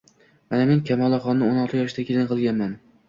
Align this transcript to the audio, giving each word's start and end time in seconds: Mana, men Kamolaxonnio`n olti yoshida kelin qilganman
Mana, 0.53 0.63
men 0.69 0.79
Kamolaxonnio`n 0.89 1.61
olti 1.65 1.81
yoshida 1.83 2.07
kelin 2.09 2.31
qilganman 2.33 2.73